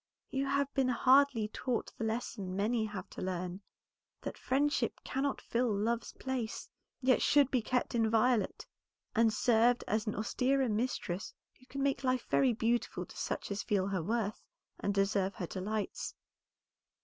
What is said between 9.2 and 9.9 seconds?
served